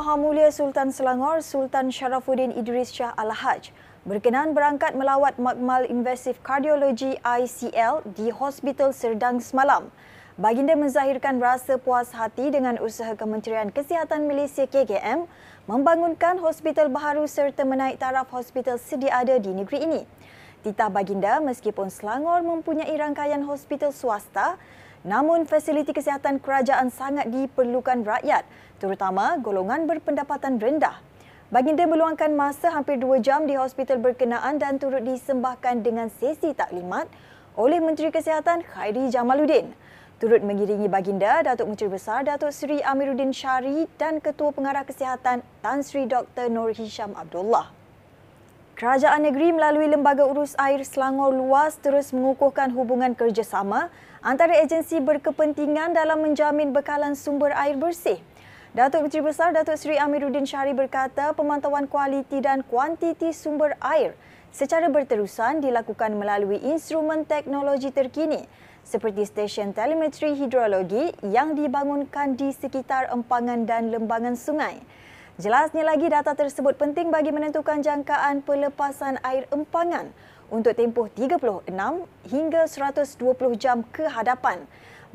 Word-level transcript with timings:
Maha 0.00 0.16
Mulia 0.16 0.48
Sultan 0.48 0.88
Selangor 0.88 1.44
Sultan 1.44 1.92
Sharafuddin 1.92 2.56
Idris 2.56 2.88
Shah 2.88 3.12
Al-Haj 3.20 3.68
berkenan 4.08 4.56
berangkat 4.56 4.96
melawat 4.96 5.36
Makmal 5.36 5.84
Invasive 5.92 6.40
Cardiology 6.40 7.20
ICL 7.20 8.08
di 8.16 8.32
Hospital 8.32 8.96
Serdang 8.96 9.44
semalam. 9.44 9.92
Baginda 10.40 10.72
menzahirkan 10.72 11.36
rasa 11.36 11.76
puas 11.76 12.16
hati 12.16 12.48
dengan 12.48 12.80
usaha 12.80 13.12
Kementerian 13.12 13.68
Kesihatan 13.68 14.24
Malaysia 14.24 14.64
KKM 14.64 15.28
membangunkan 15.68 16.40
hospital 16.40 16.88
baharu 16.88 17.28
serta 17.28 17.68
menaik 17.68 18.00
taraf 18.00 18.32
hospital 18.32 18.80
sedia 18.80 19.12
ada 19.12 19.36
di 19.36 19.52
negeri 19.52 19.84
ini. 19.84 20.02
Titah 20.64 20.88
baginda 20.88 21.44
meskipun 21.44 21.92
Selangor 21.92 22.40
mempunyai 22.40 22.96
rangkaian 22.96 23.44
hospital 23.44 23.92
swasta, 23.92 24.56
Namun 25.00 25.48
fasiliti 25.48 25.96
kesihatan 25.96 26.44
kerajaan 26.44 26.92
sangat 26.92 27.32
diperlukan 27.32 28.04
rakyat, 28.04 28.44
terutama 28.76 29.40
golongan 29.40 29.88
berpendapatan 29.88 30.60
rendah. 30.60 31.00
Baginda 31.48 31.88
meluangkan 31.88 32.30
masa 32.36 32.68
hampir 32.70 33.00
dua 33.00 33.16
jam 33.18 33.48
di 33.48 33.56
hospital 33.56 33.96
berkenaan 33.98 34.60
dan 34.60 34.76
turut 34.76 35.02
disembahkan 35.02 35.80
dengan 35.80 36.12
sesi 36.12 36.52
taklimat 36.52 37.08
oleh 37.56 37.80
Menteri 37.80 38.12
Kesihatan 38.12 38.62
Khairi 38.62 39.08
Jamaluddin. 39.08 39.72
Turut 40.20 40.44
mengiringi 40.44 40.84
baginda 40.84 41.40
Datuk 41.40 41.72
Menteri 41.72 41.88
Besar 41.96 42.28
Datuk 42.28 42.52
Seri 42.52 42.84
Amiruddin 42.84 43.32
Syari 43.32 43.88
dan 43.96 44.20
Ketua 44.20 44.52
Pengarah 44.52 44.84
Kesihatan 44.84 45.40
Tan 45.64 45.80
Sri 45.80 46.04
Dr. 46.04 46.52
Nur 46.52 46.76
Hisham 46.76 47.16
Abdullah. 47.16 47.79
Kerajaan 48.80 49.28
negeri 49.28 49.52
melalui 49.52 49.92
Lembaga 49.92 50.24
Urus 50.24 50.56
Air 50.56 50.80
Selangor 50.88 51.36
Luas 51.36 51.76
terus 51.84 52.16
mengukuhkan 52.16 52.72
hubungan 52.72 53.12
kerjasama 53.12 53.92
antara 54.24 54.56
agensi 54.56 55.04
berkepentingan 55.04 55.92
dalam 55.92 56.24
menjamin 56.24 56.72
bekalan 56.72 57.12
sumber 57.12 57.52
air 57.52 57.76
bersih. 57.76 58.24
Datuk 58.72 59.04
Menteri 59.04 59.20
Besar 59.20 59.52
Datuk 59.52 59.76
Seri 59.76 60.00
Amiruddin 60.00 60.48
Syari 60.48 60.72
berkata 60.72 61.36
pemantauan 61.36 61.92
kualiti 61.92 62.40
dan 62.40 62.64
kuantiti 62.64 63.36
sumber 63.36 63.76
air 63.84 64.16
secara 64.48 64.88
berterusan 64.88 65.60
dilakukan 65.60 66.16
melalui 66.16 66.56
instrumen 66.64 67.28
teknologi 67.28 67.92
terkini 67.92 68.48
seperti 68.80 69.28
stesen 69.28 69.76
telemetri 69.76 70.32
hidrologi 70.32 71.12
yang 71.28 71.52
dibangunkan 71.52 72.32
di 72.32 72.48
sekitar 72.48 73.12
empangan 73.12 73.68
dan 73.68 73.92
lembangan 73.92 74.40
sungai. 74.40 74.80
Jelasnya 75.40 75.88
lagi 75.88 76.04
data 76.12 76.36
tersebut 76.36 76.76
penting 76.76 77.08
bagi 77.08 77.32
menentukan 77.32 77.80
jangkaan 77.80 78.44
pelepasan 78.44 79.16
air 79.24 79.48
empangan 79.48 80.12
untuk 80.52 80.76
tempoh 80.76 81.08
36 81.08 81.64
hingga 82.28 82.68
120 82.68 83.16
jam 83.56 83.80
ke 83.88 84.04
hadapan 84.04 84.60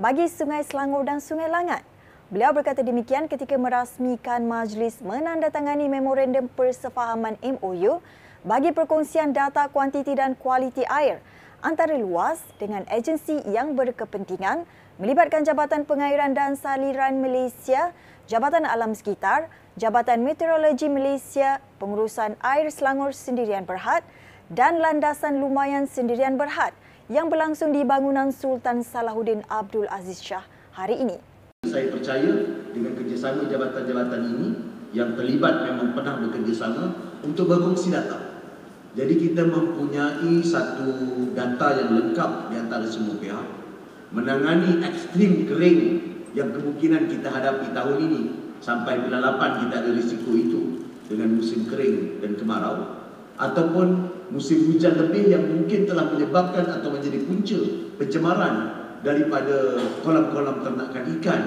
bagi 0.01 0.25
Sungai 0.25 0.65
Selangor 0.65 1.05
dan 1.05 1.21
Sungai 1.21 1.45
Langat. 1.45 1.85
Beliau 2.33 2.57
berkata 2.57 2.81
demikian 2.81 3.29
ketika 3.29 3.53
merasmikan 3.53 4.49
majlis 4.49 4.97
menandatangani 5.05 5.85
memorandum 5.93 6.49
persefahaman 6.57 7.37
MOU 7.45 8.01
bagi 8.41 8.73
perkongsian 8.73 9.29
data 9.29 9.69
kuantiti 9.69 10.17
dan 10.17 10.33
kualiti 10.33 10.89
air 10.89 11.21
antara 11.61 11.93
luas 12.01 12.41
dengan 12.57 12.81
agensi 12.89 13.45
yang 13.45 13.77
berkepentingan 13.77 14.65
melibatkan 14.97 15.45
Jabatan 15.45 15.85
Pengairan 15.85 16.33
dan 16.33 16.57
Saliran 16.57 17.21
Malaysia, 17.21 17.93
Jabatan 18.25 18.65
Alam 18.65 18.97
Sekitar, 18.97 19.53
Jabatan 19.75 20.23
Meteorologi 20.23 20.87
Malaysia, 20.87 21.59
Pengurusan 21.83 22.39
Air 22.39 22.71
Selangor 22.71 23.11
Sendirian 23.11 23.67
Berhad 23.67 24.07
dan 24.47 24.79
Landasan 24.79 25.43
Lumayan 25.43 25.83
Sendirian 25.83 26.39
Berhad 26.39 26.71
yang 27.11 27.27
berlangsung 27.27 27.75
di 27.75 27.83
bangunan 27.83 28.31
Sultan 28.31 28.87
Salahuddin 28.87 29.43
Abdul 29.51 29.83
Aziz 29.91 30.23
Shah 30.23 30.47
hari 30.71 31.03
ini. 31.03 31.19
Saya 31.67 31.91
percaya 31.91 32.55
dengan 32.71 32.95
kerjasama 32.95 33.51
jabatan-jabatan 33.51 34.21
ini 34.23 34.47
yang 34.95 35.11
terlibat 35.19 35.67
memang 35.67 35.91
pernah 35.91 36.23
bekerjasama 36.23 36.95
untuk 37.27 37.51
berkongsi 37.51 37.91
data. 37.91 38.47
Jadi 38.95 39.27
kita 39.27 39.43
mempunyai 39.43 40.39
satu 40.39 40.87
data 41.35 41.67
yang 41.83 41.89
lengkap 41.99 42.31
di 42.47 42.55
antara 42.63 42.87
semua 42.87 43.19
pihak 43.19 43.43
menangani 44.15 44.87
ekstrim 44.87 45.43
kering 45.43 45.79
yang 46.31 46.55
kemungkinan 46.55 47.11
kita 47.11 47.27
hadapi 47.27 47.75
tahun 47.75 47.99
ini 48.07 48.44
sampai 48.59 49.07
bulan 49.07 49.39
8 49.39 49.61
kita 49.67 49.75
ada 49.83 49.91
risiko 49.91 50.31
itu 50.35 50.61
dengan 51.05 51.37
musim 51.37 51.69
kering 51.69 52.19
dan 52.23 52.35
kemarau 52.39 53.05
ataupun 53.35 53.87
musim 54.31 54.71
hujan 54.71 54.97
lebih 54.97 55.29
yang 55.29 55.43
mungkin 55.45 55.85
telah 55.85 56.09
menyebabkan 56.09 56.65
atau 56.65 56.89
menjadi 56.89 57.19
punca 57.27 57.59
pencemaran 58.01 58.55
daripada 59.05 59.77
kolam-kolam 60.01 60.65
ternakan 60.65 61.03
ikan 61.19 61.41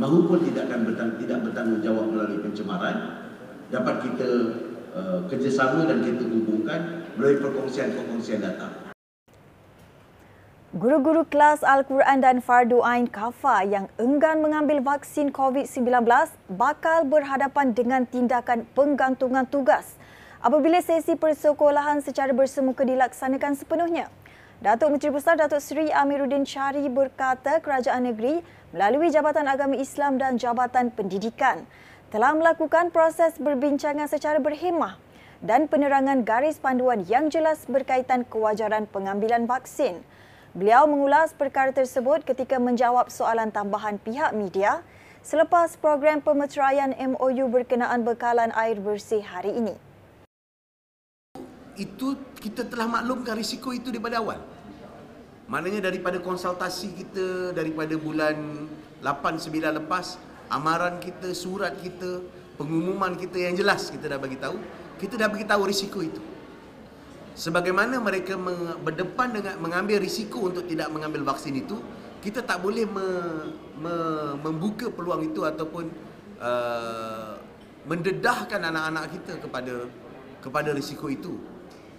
maupun 0.00 0.40
tidak 0.46 0.72
akan 0.72 0.80
bertang- 0.88 1.16
tidak 1.20 1.38
bertanggungjawab 1.44 2.06
melalui 2.10 2.40
pencemaran 2.40 3.28
dapat 3.68 3.94
kita 4.08 4.28
uh, 4.94 5.18
kerjasama 5.28 5.84
dan 5.84 6.00
kita 6.00 6.24
hubungkan 6.24 7.10
melalui 7.18 7.42
perkongsian-perkongsian 7.42 8.40
data. 8.40 8.83
Guru-guru 10.74 11.22
kelas 11.22 11.62
Al-Quran 11.62 12.18
dan 12.18 12.42
Fardu 12.42 12.82
Ain 12.82 13.06
Kafa 13.06 13.62
yang 13.62 13.86
enggan 13.94 14.42
mengambil 14.42 14.82
vaksin 14.82 15.30
COVID-19 15.30 16.02
bakal 16.50 17.06
berhadapan 17.06 17.70
dengan 17.70 18.02
tindakan 18.02 18.66
penggantungan 18.74 19.46
tugas 19.46 19.94
apabila 20.42 20.82
sesi 20.82 21.14
persekolahan 21.14 22.02
secara 22.02 22.34
bersemuka 22.34 22.82
dilaksanakan 22.82 23.54
sepenuhnya. 23.54 24.10
Datuk 24.66 24.98
Menteri 24.98 25.14
Besar 25.14 25.38
Datuk 25.38 25.62
Seri 25.62 25.94
Amiruddin 25.94 26.42
Syari 26.42 26.90
berkata 26.90 27.62
kerajaan 27.62 28.10
negeri 28.10 28.42
melalui 28.74 29.14
Jabatan 29.14 29.46
Agama 29.46 29.78
Islam 29.78 30.18
dan 30.18 30.42
Jabatan 30.42 30.90
Pendidikan 30.90 31.70
telah 32.10 32.34
melakukan 32.34 32.90
proses 32.90 33.38
berbincangan 33.38 34.10
secara 34.10 34.42
berhemah 34.42 34.98
dan 35.38 35.70
penerangan 35.70 36.26
garis 36.26 36.58
panduan 36.58 37.06
yang 37.06 37.30
jelas 37.30 37.62
berkaitan 37.70 38.26
kewajaran 38.26 38.90
pengambilan 38.90 39.46
vaksin. 39.46 40.02
Beliau 40.54 40.86
mengulas 40.86 41.34
perkara 41.34 41.74
tersebut 41.74 42.22
ketika 42.22 42.62
menjawab 42.62 43.10
soalan 43.10 43.50
tambahan 43.50 43.98
pihak 43.98 44.30
media 44.38 44.86
selepas 45.18 45.74
program 45.74 46.22
pemeteraian 46.22 46.94
MOU 46.94 47.50
berkenaan 47.50 48.06
bekalan 48.06 48.54
air 48.54 48.78
bersih 48.78 49.18
hari 49.18 49.50
ini. 49.50 49.74
Itu 51.74 52.14
kita 52.38 52.70
telah 52.70 52.86
maklumkan 52.86 53.34
risiko 53.34 53.74
itu 53.74 53.90
daripada 53.90 54.22
awal. 54.22 54.38
Maknanya 55.50 55.90
daripada 55.90 56.22
konsultasi 56.22 57.02
kita 57.02 57.50
daripada 57.50 57.98
bulan 57.98 58.70
8 59.02 59.50
9 59.50 59.58
lepas, 59.82 60.22
amaran 60.54 61.02
kita, 61.02 61.34
surat 61.34 61.74
kita, 61.82 62.22
pengumuman 62.54 63.18
kita 63.18 63.42
yang 63.42 63.58
jelas 63.58 63.90
kita 63.90 64.06
dah 64.06 64.22
bagi 64.22 64.38
tahu, 64.38 64.54
kita 65.02 65.18
dah 65.18 65.26
bagi 65.26 65.50
tahu 65.50 65.66
risiko 65.66 65.98
itu 65.98 66.33
sebagaimana 67.34 67.98
mereka 67.98 68.38
berdepan 68.80 69.34
dengan 69.34 69.54
mengambil 69.58 69.98
risiko 70.02 70.46
untuk 70.46 70.64
tidak 70.70 70.90
mengambil 70.90 71.34
vaksin 71.34 71.54
itu 71.58 71.78
kita 72.22 72.40
tak 72.40 72.64
boleh 72.64 72.88
me, 72.88 73.08
me, 73.78 73.94
membuka 74.40 74.88
peluang 74.88 75.28
itu 75.28 75.44
ataupun 75.44 75.92
uh, 76.40 77.36
mendedahkan 77.84 78.58
anak-anak 78.64 79.12
kita 79.12 79.32
kepada 79.44 79.74
kepada 80.40 80.70
risiko 80.72 81.12
itu 81.12 81.36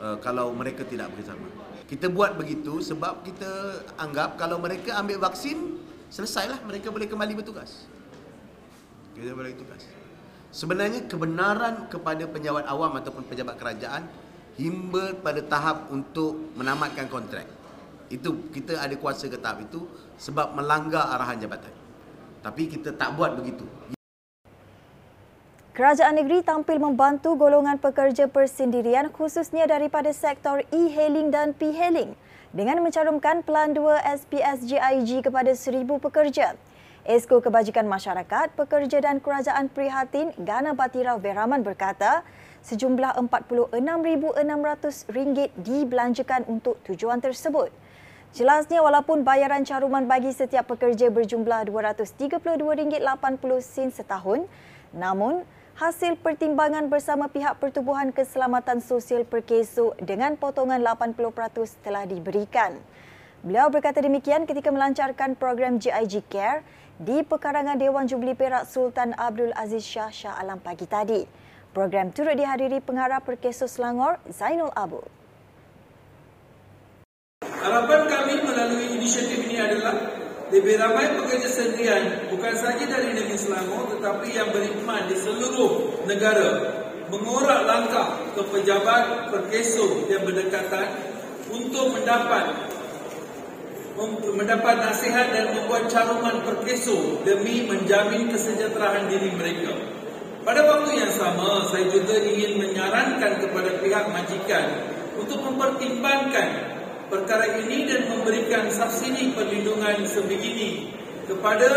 uh, 0.01 0.17
kalau 0.23 0.49
mereka 0.55 0.81
tidak 0.87 1.13
bersama 1.13 1.45
kita 1.85 2.09
buat 2.09 2.33
begitu 2.33 2.81
sebab 2.81 3.21
kita 3.21 3.83
anggap 4.01 4.41
kalau 4.41 4.57
mereka 4.57 4.97
ambil 4.97 5.21
vaksin 5.21 5.77
selesailah 6.09 6.57
mereka 6.65 6.89
boleh 6.89 7.05
kembali 7.05 7.37
bertugas. 7.37 7.85
Kita 9.13 9.37
boleh 9.37 9.53
bertugas 9.53 9.85
sebenarnya 10.55 11.03
kebenaran 11.11 11.91
kepada 11.91 12.23
pejabat 12.31 12.63
awam 12.71 12.95
ataupun 12.95 13.27
pejabat 13.27 13.59
kerajaan 13.59 14.07
himba 14.55 15.15
pada 15.19 15.43
tahap 15.43 15.91
untuk 15.91 16.55
menamatkan 16.55 17.07
kontrak. 17.11 17.47
Itu 18.07 18.51
kita 18.55 18.79
ada 18.79 18.95
kuasa 18.95 19.27
ke 19.27 19.35
tahap 19.35 19.65
itu 19.67 19.83
sebab 20.15 20.55
melanggar 20.55 21.11
arahan 21.15 21.39
jabatan. 21.41 21.73
Tapi 22.39 22.69
kita 22.69 22.93
tak 22.95 23.17
buat 23.17 23.35
begitu. 23.35 23.65
Kerajaan 25.75 26.15
negeri 26.15 26.39
tampil 26.39 26.79
membantu 26.79 27.35
golongan 27.35 27.75
pekerja 27.75 28.31
persendirian 28.31 29.11
khususnya 29.11 29.67
daripada 29.67 30.15
sektor 30.15 30.63
e-hailing 30.71 31.35
dan 31.35 31.51
p-hailing 31.51 32.15
dengan 32.55 32.79
mencarumkan 32.79 33.43
Pelan 33.43 33.75
2 33.75 33.83
SPSJIG 34.23 35.27
kepada 35.27 35.51
seribu 35.51 35.99
pekerja. 35.99 36.55
Esko 37.05 37.37
Kebajikan 37.37 37.85
Masyarakat, 37.85 38.57
Pekerja 38.57 38.97
dan 38.97 39.21
Kerajaan 39.21 39.69
Prihatin 39.69 40.33
Gana 40.41 40.73
Batira 40.73 41.13
Veraman 41.21 41.61
berkata, 41.61 42.25
sejumlah 42.65 43.21
RM46,600 43.29 45.05
dibelanjakan 45.53 46.49
untuk 46.49 46.81
tujuan 46.81 47.21
tersebut. 47.21 47.69
Jelasnya 48.33 48.81
walaupun 48.81 49.21
bayaran 49.21 49.61
caruman 49.61 50.09
bagi 50.09 50.33
setiap 50.33 50.65
pekerja 50.73 51.13
berjumlah 51.13 51.69
RM232.80 51.69 52.97
setahun, 53.93 54.49
namun 54.89 55.45
hasil 55.77 56.17
pertimbangan 56.17 56.89
bersama 56.89 57.29
pihak 57.29 57.61
Pertubuhan 57.61 58.09
Keselamatan 58.17 58.81
Sosial 58.81 59.29
Perkeso 59.29 59.93
dengan 60.01 60.41
potongan 60.41 60.81
80% 60.81 61.85
telah 61.85 62.09
diberikan. 62.09 62.81
Beliau 63.45 63.69
berkata 63.69 64.01
demikian 64.01 64.49
ketika 64.49 64.73
melancarkan 64.73 65.37
program 65.37 65.77
GIG 65.77 66.25
Care 66.33 66.65
di 66.95 67.27
pekarangan 67.27 67.75
Dewan 67.75 68.07
Jubli 68.07 68.31
Perak 68.31 68.71
Sultan 68.71 69.11
Abdul 69.19 69.51
Aziz 69.51 69.83
Shah 69.83 70.07
Shah 70.11 70.39
Alam 70.39 70.63
pagi 70.63 70.87
tadi. 70.87 71.27
Program 71.75 72.07
turut 72.15 72.39
dihadiri 72.39 72.79
pengarah 72.79 73.19
Perkeso 73.19 73.67
Selangor 73.67 74.15
Zainul 74.31 74.71
Abu. 74.71 75.03
Harapan 77.43 78.07
kami 78.07 78.35
melalui 78.47 78.95
inisiatif 78.95 79.43
ini 79.43 79.59
adalah 79.59 80.07
lebih 80.47 80.79
ramai 80.79 81.19
pekerja 81.19 81.49
sendirian 81.51 82.31
bukan 82.31 82.53
saja 82.55 82.85
dari 82.87 83.11
negeri 83.11 83.35
Selangor 83.35 83.91
tetapi 83.91 84.31
yang 84.31 84.55
berkhidmat 84.55 85.11
di 85.11 85.15
seluruh 85.19 85.99
negara 86.07 86.79
mengorak 87.11 87.67
langkah 87.67 88.23
ke 88.33 88.41
pejabat 88.55 89.35
perkeso 89.35 90.07
yang 90.07 90.23
berdekatan 90.23 90.87
untuk 91.51 91.91
mendapat 91.91 92.64
mendapat 94.35 94.75
nasihat 94.83 95.31
dan 95.31 95.55
membuat 95.55 95.87
caruman 95.87 96.43
perkeso 96.43 97.23
demi 97.23 97.63
menjamin 97.63 98.27
kesejahteraan 98.27 99.07
diri 99.07 99.31
mereka. 99.31 99.71
Pada 100.43 100.61
waktu 100.67 100.99
yang 100.99 101.13
sama, 101.15 101.65
saya 101.71 101.87
juga 101.89 102.19
ingin 102.21 102.59
menyarankan 102.59 103.39
kepada 103.41 103.81
pihak 103.81 104.05
majikan 104.11 104.67
untuk 105.15 105.41
mempertimbangkan 105.41 106.75
perkara 107.07 107.55
ini 107.63 107.87
dan 107.87 108.11
memberikan 108.11 108.67
subsidi 108.69 109.31
perlindungan 109.31 110.03
sebegini 110.05 110.91
kepada 111.25 111.71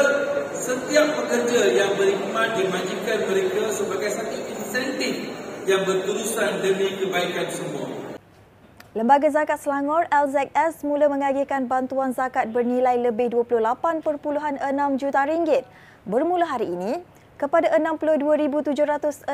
setiap 0.52 1.16
pekerja 1.16 1.72
yang 1.72 1.96
berkhidmat 1.96 2.60
di 2.60 2.64
majikan 2.68 3.18
mereka 3.30 3.72
sebagai 3.72 4.10
satu 4.12 4.36
insentif 4.52 5.32
yang 5.64 5.86
berterusan 5.88 6.60
demi 6.60 6.92
kebaikan 7.00 7.48
semua. 7.48 8.07
Lembaga 8.96 9.28
Zakat 9.28 9.60
Selangor 9.60 10.08
LZS 10.08 10.80
mula 10.80 11.12
mengagihkan 11.12 11.68
bantuan 11.68 12.16
zakat 12.16 12.48
bernilai 12.48 12.96
lebih 12.96 13.28
28.6 13.28 14.08
juta 14.96 15.28
ringgit 15.28 15.68
bermula 16.08 16.48
hari 16.48 16.72
ini 16.72 17.04
kepada 17.36 17.68
62,769 17.76 19.28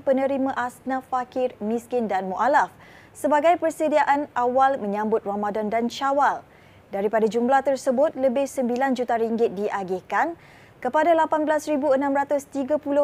penerima 0.00 0.50
asnaf 0.56 1.04
fakir, 1.12 1.52
miskin 1.60 2.08
dan 2.08 2.32
mualaf 2.32 2.72
sebagai 3.12 3.60
persediaan 3.60 4.32
awal 4.32 4.80
menyambut 4.80 5.28
Ramadan 5.28 5.68
dan 5.68 5.92
Syawal. 5.92 6.40
Daripada 6.88 7.28
jumlah 7.28 7.60
tersebut, 7.60 8.16
lebih 8.16 8.48
9 8.48 8.96
juta 8.96 9.20
ringgit 9.20 9.60
diagihkan 9.60 10.40
kepada 10.80 11.12
18,630 11.12 11.84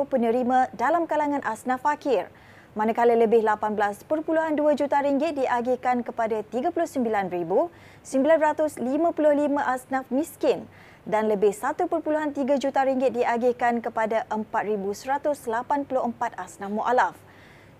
penerima 0.09 0.73
dalam 0.73 1.05
kalangan 1.05 1.45
asnaf 1.45 1.85
fakir, 1.85 2.33
manakala 2.75 3.15
lebih 3.15 3.47
18.2 3.47 4.11
juta 4.75 4.99
ringgit 4.99 5.39
diagihkan 5.39 6.03
kepada 6.03 6.43
39,955 6.51 8.03
asnaf 9.63 10.05
miskin 10.11 10.67
dan 11.07 11.31
lebih 11.31 11.55
1.3 11.55 11.87
juta 12.59 12.81
ringgit 12.83 13.15
diagihkan 13.15 13.79
kepada 13.79 14.27
4,184 14.27 15.39
asnaf 16.35 16.71
mu'alaf. 16.75 17.15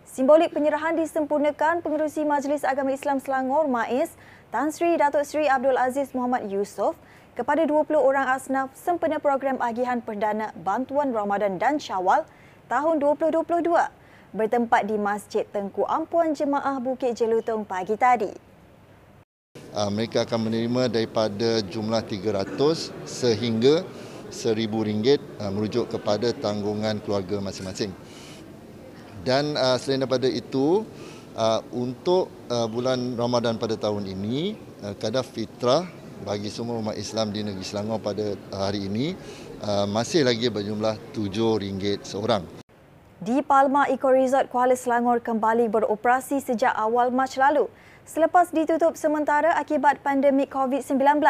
Simbolik 0.07 0.55
penyerahan 0.55 0.95
disempurnakan 0.95 1.83
Pengerusi 1.83 2.23
Majlis 2.23 2.63
Agama 2.63 2.95
Islam 2.95 3.19
Selangor 3.19 3.67
MAIS 3.67 4.15
Tan 4.55 4.71
Sri 4.71 4.95
Datuk 4.95 5.27
Sri 5.27 5.51
Abdul 5.51 5.75
Aziz 5.75 6.15
Muhammad 6.15 6.47
Yusof 6.47 6.95
kepada 7.35 7.67
20 7.67 7.99
orang 7.99 8.31
asnaf 8.31 8.71
sempena 8.79 9.19
program 9.19 9.59
agihan 9.59 9.99
perdana 9.99 10.55
bantuan 10.55 11.11
Ramadan 11.11 11.59
dan 11.59 11.83
Syawal 11.83 12.23
tahun 12.71 13.03
2022 13.03 14.04
bertempat 14.35 14.91
di 14.91 14.99
Masjid 14.99 15.47
Tengku 15.47 15.87
Ampuan 15.87 16.35
Jemaah 16.35 16.83
Bukit 16.83 17.15
Jelutong 17.15 17.63
pagi 17.63 17.95
tadi. 17.95 18.35
Ah, 19.71 19.87
mereka 19.87 20.27
akan 20.27 20.51
menerima 20.51 20.91
daripada 20.91 21.63
jumlah 21.63 22.03
300 22.03 22.91
sehingga 23.07 23.87
RM1,000 24.35 25.23
ah, 25.39 25.51
merujuk 25.55 25.87
kepada 25.87 26.35
tanggungan 26.35 26.99
keluarga 26.99 27.39
masing-masing. 27.39 27.95
Dan 29.23 29.55
ah, 29.55 29.79
selain 29.79 30.03
daripada 30.03 30.27
itu, 30.27 30.83
untuk 31.75 32.31
bulan 32.47 33.19
Ramadan 33.19 33.59
pada 33.59 33.75
tahun 33.75 34.07
ini, 34.07 34.55
kadar 35.03 35.27
fitrah 35.27 35.83
bagi 36.23 36.47
semua 36.47 36.79
umat 36.79 36.95
Islam 36.95 37.35
di 37.35 37.43
negeri 37.43 37.67
Selangor 37.67 37.99
pada 37.99 38.39
hari 38.55 38.87
ini 38.87 39.19
masih 39.91 40.23
lagi 40.23 40.47
berjumlah 40.47 40.95
RM7 41.11 42.07
seorang. 42.07 42.64
Di 43.23 43.47
Palma 43.47 43.87
Eco 43.87 44.11
Resort 44.11 44.51
Kuala 44.51 44.75
Selangor 44.75 45.23
kembali 45.23 45.71
beroperasi 45.71 46.43
sejak 46.43 46.75
awal 46.75 47.15
Mac 47.15 47.31
lalu 47.39 47.71
selepas 48.03 48.51
ditutup 48.51 48.99
sementara 48.99 49.55
akibat 49.55 50.03
pandemik 50.03 50.51
COVID-19. 50.51 51.23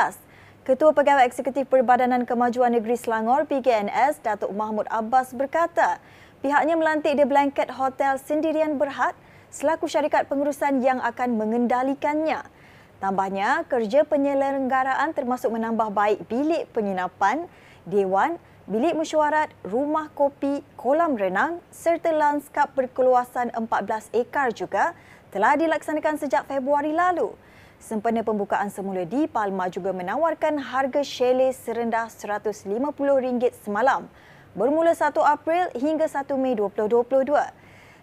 Ketua 0.64 0.96
Pegawai 0.96 1.28
Eksekutif 1.28 1.68
Perbadanan 1.68 2.24
Kemajuan 2.24 2.72
Negeri 2.72 2.96
Selangor 2.96 3.44
PKNS 3.44 4.24
Datuk 4.24 4.56
Mahmud 4.56 4.88
Abbas 4.88 5.36
berkata 5.36 6.00
pihaknya 6.40 6.72
melantik 6.72 7.20
The 7.20 7.28
Blanket 7.28 7.68
Hotel 7.76 8.16
Sendirian 8.16 8.80
Berhad 8.80 9.12
selaku 9.52 9.84
syarikat 9.84 10.24
pengurusan 10.24 10.80
yang 10.80 11.04
akan 11.04 11.36
mengendalikannya. 11.36 12.48
Tambahnya, 12.96 13.68
kerja 13.68 14.08
penyelenggaraan 14.08 15.12
termasuk 15.12 15.52
menambah 15.52 15.92
baik 15.92 16.32
bilik 16.32 16.64
penginapan, 16.72 17.44
dewan, 17.84 18.40
bilik 18.64 18.96
mesyuarat, 18.96 19.52
rumah 19.60 20.08
kopi, 20.16 20.64
kolam 20.80 21.20
renang 21.20 21.60
serta 21.68 22.08
lanskap 22.16 22.72
berkeluasan 22.72 23.52
14 23.52 24.08
ekar 24.16 24.56
juga 24.56 24.96
telah 25.28 25.52
dilaksanakan 25.60 26.16
sejak 26.16 26.48
Februari 26.48 26.96
lalu. 26.96 27.36
Sempena 27.76 28.24
pembukaan 28.24 28.72
semula 28.72 29.04
di 29.04 29.28
Palma 29.28 29.68
juga 29.68 29.92
menawarkan 29.92 30.56
harga 30.56 31.04
chalet 31.04 31.52
serendah 31.52 32.08
RM150 32.08 33.52
semalam 33.60 34.08
bermula 34.56 34.96
1 34.96 35.12
April 35.12 35.68
hingga 35.76 36.08
1 36.08 36.24
Mei 36.40 36.56
2022. 36.56 37.36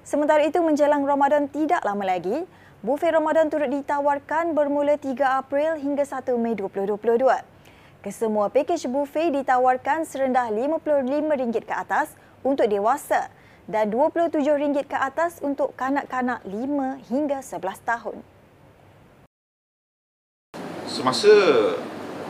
Sementara 0.06 0.46
itu 0.46 0.62
menjelang 0.62 1.02
Ramadan 1.02 1.50
tidak 1.50 1.82
lama 1.82 2.06
lagi, 2.06 2.46
Bufet 2.86 3.14
Ramadan 3.14 3.50
turut 3.50 3.70
ditawarkan 3.70 4.54
bermula 4.54 4.94
3 4.94 5.42
April 5.42 5.82
hingga 5.82 6.06
1 6.06 6.38
Mei 6.38 6.54
2022. 6.54 7.61
Kesemua 8.02 8.50
pakej 8.50 8.90
bufet 8.90 9.30
ditawarkan 9.30 10.10
serendah 10.10 10.50
RM55 10.50 11.54
ke 11.62 11.70
atas 11.70 12.18
untuk 12.42 12.66
dewasa 12.66 13.30
dan 13.70 13.94
RM27 13.94 14.74
ke 14.90 14.98
atas 14.98 15.38
untuk 15.46 15.78
kanak-kanak 15.78 16.42
5 16.42 16.98
hingga 17.14 17.46
11 17.46 17.62
tahun. 17.86 18.18
Semasa 20.90 21.30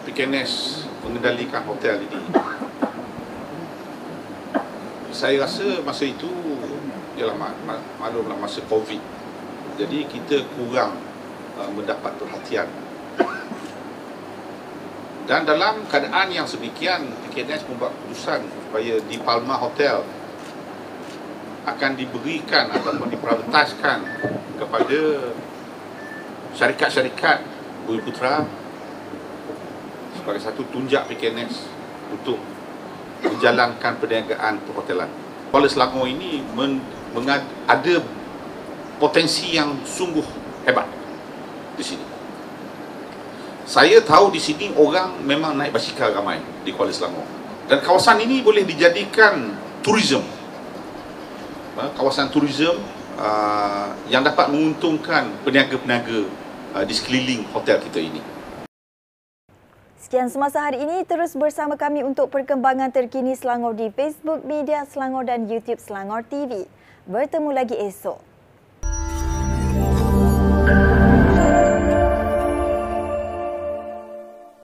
PKNS 0.04 0.84
mengendalikan 1.08 1.64
hotel 1.64 2.04
ini, 2.04 2.20
saya 5.16 5.40
rasa 5.40 5.80
masa 5.88 6.04
itu 6.04 6.28
ialah 7.16 7.40
maklumlah 7.96 8.36
masa 8.36 8.60
COVID 8.68 9.00
jadi 9.80 10.04
kita 10.04 10.44
kurang 10.60 11.00
uh, 11.56 11.72
mendapat 11.72 12.12
perhatian 12.20 12.68
dan 15.32 15.48
dalam 15.48 15.88
keadaan 15.88 16.28
yang 16.28 16.44
sedemikian 16.44 17.08
PKNS 17.24 17.64
membuat 17.72 17.96
keputusan 17.96 18.44
supaya 18.52 19.00
di 19.00 19.16
Palma 19.24 19.56
Hotel 19.56 20.04
akan 21.64 21.92
diberikan 21.96 22.68
ataupun 22.68 23.08
diprioritaskan 23.08 24.00
kepada 24.60 25.00
syarikat-syarikat 26.52 27.48
Bumi 27.88 28.04
Putra 28.04 28.44
sebagai 30.20 30.44
satu 30.44 30.68
tunjak 30.68 31.08
PKNS 31.08 31.64
untuk 32.12 32.36
menjalankan 33.24 34.04
perniagaan 34.04 34.60
perhotelan. 34.68 35.08
Kuala 35.48 35.72
Selangor 35.72 36.12
ini 36.12 36.44
men, 36.60 36.84
mengad, 37.16 37.40
ada 37.72 38.04
potensi 39.00 39.56
yang 39.56 39.80
sungguh 39.88 40.28
hebat 40.68 40.92
di 41.80 41.84
sini. 41.88 42.11
Saya 43.72 44.04
tahu 44.04 44.36
di 44.36 44.42
sini 44.44 44.68
orang 44.76 45.24
memang 45.24 45.56
naik 45.56 45.72
basikal 45.72 46.12
ramai 46.12 46.44
di 46.68 46.76
Kuala 46.76 46.92
Selangor. 46.92 47.24
Dan 47.72 47.80
kawasan 47.80 48.20
ini 48.20 48.44
boleh 48.44 48.68
dijadikan 48.68 49.56
turisme. 49.80 50.20
Ha, 51.80 51.96
kawasan 51.96 52.28
turisme 52.28 52.76
uh, 53.16 53.96
yang 54.12 54.28
dapat 54.28 54.52
menguntungkan 54.52 55.32
peniaga-peniaga 55.48 56.28
uh, 56.76 56.84
di 56.84 56.92
sekeliling 56.92 57.48
hotel 57.56 57.80
kita 57.80 58.04
ini. 58.04 58.20
Sekian 60.04 60.28
semasa 60.28 60.68
hari 60.68 60.84
ini, 60.84 61.08
terus 61.08 61.32
bersama 61.40 61.80
kami 61.80 62.04
untuk 62.04 62.28
perkembangan 62.28 62.92
terkini 62.92 63.40
Selangor 63.40 63.72
di 63.72 63.88
Facebook, 63.88 64.44
media 64.44 64.84
Selangor 64.84 65.24
dan 65.24 65.48
YouTube 65.48 65.80
Selangor 65.80 66.28
TV. 66.28 66.68
Bertemu 67.08 67.56
lagi 67.56 67.80
esok. 67.80 68.31